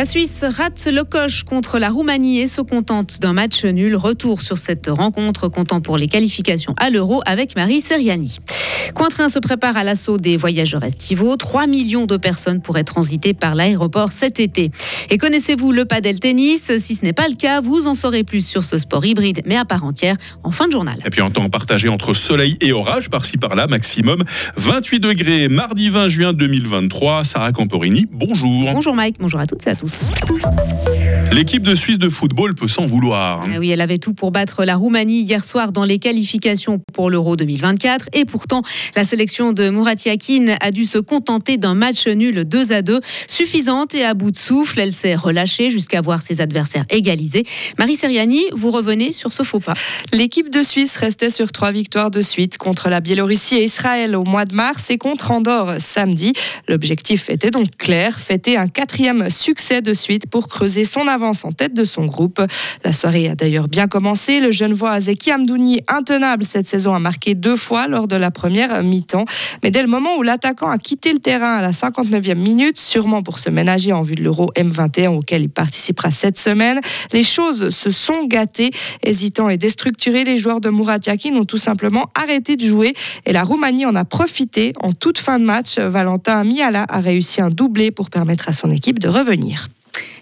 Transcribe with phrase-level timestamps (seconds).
[0.00, 3.94] La Suisse rate le coche contre la Roumanie et se contente d'un match nul.
[3.96, 8.38] Retour sur cette rencontre comptant pour les qualifications à l'Euro avec Marie Seriani.
[8.94, 11.36] Cointrin se prépare à l'assaut des voyageurs estivaux.
[11.36, 14.70] 3 millions de personnes pourraient transiter par l'aéroport cet été.
[15.10, 16.72] Et connaissez-vous le padel tennis?
[16.78, 19.56] Si ce n'est pas le cas, vous en saurez plus sur ce sport hybride mais
[19.56, 20.98] à part entière en fin de journal.
[21.04, 24.24] Et puis en temps partagé entre soleil et orage, par-ci par-là, maximum
[24.56, 27.24] 28 degrés, mardi 20 juin 2023.
[27.24, 28.72] Sarah Camporini, bonjour.
[28.72, 29.89] Bonjour Mike, bonjour à toutes et à tous.
[29.90, 30.89] News.
[31.32, 33.44] L'équipe de Suisse de football peut s'en vouloir.
[33.46, 37.08] Ah oui, elle avait tout pour battre la Roumanie hier soir dans les qualifications pour
[37.08, 38.08] l'Euro 2024.
[38.14, 38.62] Et pourtant,
[38.96, 43.00] la sélection de Mourati Akin a dû se contenter d'un match nul 2 à 2.
[43.28, 47.44] Suffisante et à bout de souffle, elle s'est relâchée jusqu'à voir ses adversaires égalisés.
[47.78, 49.74] Marie Seriani, vous revenez sur ce faux pas.
[50.12, 54.24] L'équipe de Suisse restait sur trois victoires de suite contre la Biélorussie et Israël au
[54.24, 56.32] mois de mars et contre Andorre samedi.
[56.66, 61.52] L'objectif était donc clair, fêter un quatrième succès de suite pour creuser son avance en
[61.52, 62.40] tête de son groupe.
[62.84, 64.40] La soirée a d'ailleurs bien commencé.
[64.40, 68.30] Le jeune voix Azeki Amdouni, intenable cette saison, a marqué deux fois lors de la
[68.30, 69.24] première mi-temps.
[69.62, 73.22] Mais dès le moment où l'attaquant a quitté le terrain à la 59e minute, sûrement
[73.22, 76.80] pour se ménager en vue de l'Euro M21 auquel il participera cette semaine,
[77.12, 78.70] les choses se sont gâtées.
[79.02, 80.98] Hésitants et déstructurés, les joueurs de Murat
[81.34, 82.94] ont tout simplement arrêté de jouer
[83.26, 84.72] et la Roumanie en a profité.
[84.80, 88.70] En toute fin de match, Valentin Miala a réussi un doublé pour permettre à son
[88.70, 89.68] équipe de revenir.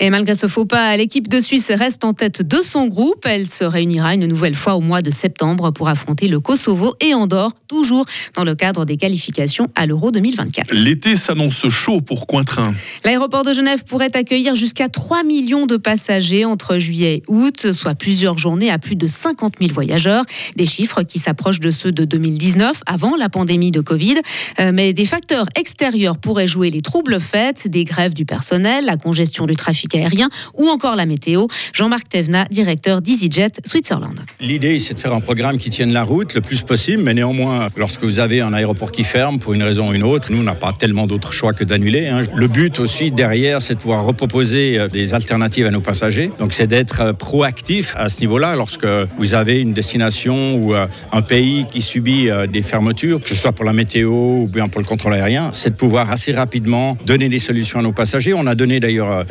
[0.00, 3.24] Et malgré ce faux pas, l'équipe de Suisse reste en tête de son groupe.
[3.26, 7.14] Elle se réunira une nouvelle fois au mois de septembre pour affronter le Kosovo et
[7.14, 10.72] Andorre, toujours dans le cadre des qualifications à l'Euro 2024.
[10.74, 12.74] L'été s'annonce chaud pour Cointrin.
[13.04, 17.94] L'aéroport de Genève pourrait accueillir jusqu'à 3 millions de passagers entre juillet et août, soit
[17.94, 20.24] plusieurs journées à plus de 50 000 voyageurs.
[20.56, 24.16] Des chiffres qui s'approchent de ceux de 2019, avant la pandémie de Covid.
[24.58, 28.96] Euh, mais des facteurs extérieurs pourraient jouer les troubles faits, des grèves du personnel, la
[28.96, 31.46] congestion du trafic aérien ou encore la météo.
[31.72, 34.20] Jean-Marc Tevna, directeur d'EasyJet Switzerland.
[34.40, 37.68] L'idée, c'est de faire un programme qui tienne la route le plus possible, mais néanmoins,
[37.76, 40.44] lorsque vous avez un aéroport qui ferme pour une raison ou une autre, nous, on
[40.44, 42.08] n'a pas tellement d'autres choix que d'annuler.
[42.08, 42.20] Hein.
[42.34, 46.30] Le but aussi derrière, c'est de pouvoir reproposer euh, des alternatives à nos passagers.
[46.38, 48.86] Donc, c'est d'être euh, proactif à ce niveau-là lorsque
[49.18, 53.52] vous avez une destination ou euh, un pays qui subit des fermetures, que ce soit
[53.52, 57.28] pour la météo ou bien pour le contrôle aérien, c'est de pouvoir assez rapidement donner
[57.28, 58.34] des solutions à nos passagers.
[58.34, 59.24] On a donné d'ailleurs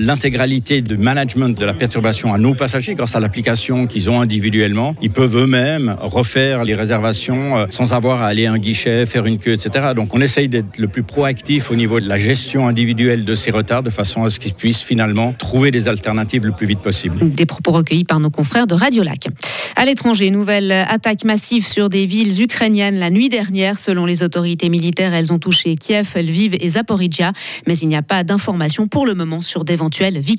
[0.43, 4.93] l'intégralité de management de la perturbation à nos passagers grâce à l'application qu'ils ont individuellement.
[5.01, 9.25] Ils peuvent eux-mêmes refaire les réservations euh, sans avoir à aller à un guichet, faire
[9.25, 9.93] une queue, etc.
[9.95, 13.51] Donc on essaye d'être le plus proactif au niveau de la gestion individuelle de ces
[13.51, 17.17] retards de façon à ce qu'ils puissent finalement trouver des alternatives le plus vite possible.
[17.21, 19.27] Des propos recueillis par nos confrères de Radio Lac.
[19.75, 23.79] À l'étranger, nouvelle attaque massive sur des villes ukrainiennes la nuit dernière.
[23.79, 27.31] Selon les autorités militaires, elles ont touché Kiev, Lviv et Zaporizhia,
[27.65, 30.32] mais il n'y a pas d'informations pour le moment sur d'éventuelles victimes.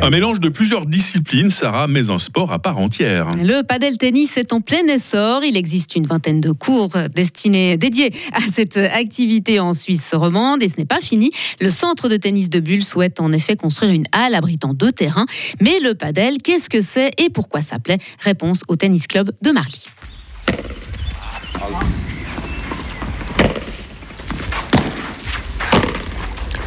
[0.00, 3.30] Un mélange de plusieurs disciplines, Sarah, mais un sport à part entière.
[3.36, 5.44] Le padel tennis est en plein essor.
[5.44, 10.62] Il existe une vingtaine de cours destinés, dédiés à cette activité en Suisse romande.
[10.62, 11.30] Et ce n'est pas fini.
[11.60, 15.26] Le centre de tennis de Bulle souhaite en effet construire une halle abritant deux terrains.
[15.60, 17.98] Mais le padel, qu'est-ce que c'est et pourquoi ça plaît?
[18.18, 19.86] Réponse au tennis club de Marly.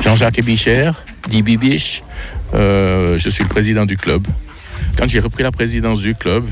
[0.06, 0.92] Jean-Jacques Bicher,
[1.30, 2.04] dit Bibiche.
[2.54, 4.28] Euh, je suis le président du club.
[5.00, 6.46] Quand j'ai repris la présidence du club,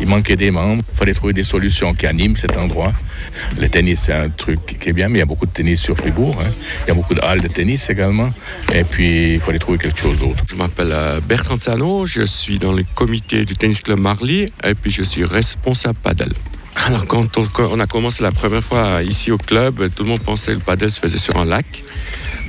[0.00, 0.84] il manquait des membres.
[0.92, 2.92] Il fallait trouver des solutions qui animent cet endroit.
[3.58, 5.80] Le tennis, c'est un truc qui est bien, mais il y a beaucoup de tennis
[5.80, 6.38] sur Fribourg.
[6.40, 6.50] Hein.
[6.84, 8.30] Il y a beaucoup de halles de tennis également.
[8.72, 10.44] Et puis, il fallait trouver quelque chose d'autre.
[10.48, 12.06] Je m'appelle euh, Bertrand Tsano.
[12.06, 14.52] Je suis dans le comité du tennis club Marly.
[14.62, 16.30] Et puis, je suis responsable padel.
[16.86, 17.26] Alors, quand
[17.58, 20.62] on, a commencé la première fois ici au club, tout le monde pensait que le
[20.62, 21.82] padel se faisait sur un lac.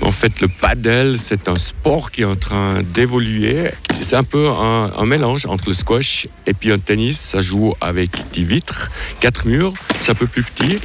[0.01, 3.69] En fait, le paddle, c'est un sport qui est en train d'évoluer.
[4.01, 7.19] C'est un peu un, mélange entre le squash et puis un tennis.
[7.19, 8.89] Ça joue avec des vitres,
[9.19, 10.79] quatre murs, c'est un peu plus petit,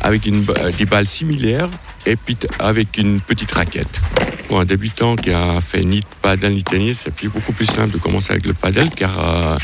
[0.00, 0.44] avec une,
[0.76, 1.68] des balles similaires
[2.06, 4.00] et puis avec une petite raquette.
[4.48, 7.98] Pour un débutant qui a fait ni paddle ni tennis, c'est beaucoup plus simple de
[7.98, 9.56] commencer avec le paddle car euh,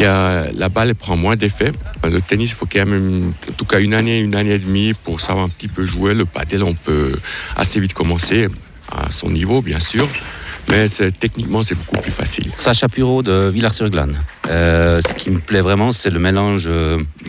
[0.00, 1.72] la balle prend moins d'effet.
[2.04, 4.92] Le tennis, il faut quand même, en tout cas, une année, une année et demie
[5.04, 6.14] pour savoir un petit peu jouer.
[6.14, 7.18] Le padel, on peut
[7.56, 8.48] assez vite commencer
[8.90, 10.08] à son niveau, bien sûr.
[10.68, 12.50] Mais techniquement, c'est beaucoup plus facile.
[12.56, 14.16] Sacha Puro de Villars-sur-Glane.
[14.48, 16.68] Euh, ce qui me plaît vraiment, c'est le mélange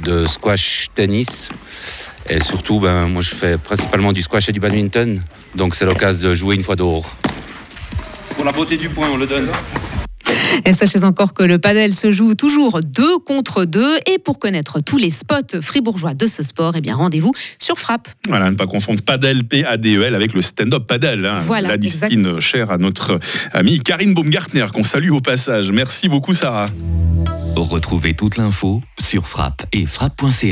[0.03, 1.49] de squash tennis.
[2.29, 5.21] Et surtout, ben, moi, je fais principalement du squash et du badminton.
[5.55, 7.15] Donc, c'est l'occasion de jouer une fois dehors.
[8.35, 9.49] Pour la beauté du point, on le donne.
[10.65, 13.97] Et sachez encore que le padel se joue toujours deux contre deux.
[14.11, 18.07] Et pour connaître tous les spots fribourgeois de ce sport, eh bien rendez-vous sur Frappe.
[18.27, 21.25] Voilà, ne pas confondre padel, P-A-D-E-L, avec le stand-up padel.
[21.25, 21.39] hein.
[21.45, 23.19] Voilà, la discipline chère à notre
[23.53, 25.71] amie Karine Baumgartner, qu'on salue au passage.
[25.71, 26.67] Merci beaucoup, Sarah.
[27.55, 30.51] Retrouvez toute l'info sur frappe et frappe.ch.